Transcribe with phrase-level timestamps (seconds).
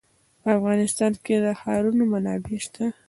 [0.41, 2.85] په افغانستان کې د ښارونه منابع شته.